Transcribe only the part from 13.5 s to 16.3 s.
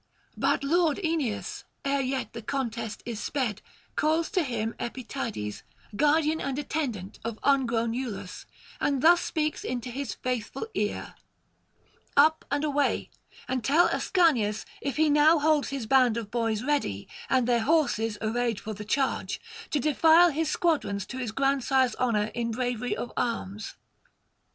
tell Ascanius, if he now holds his band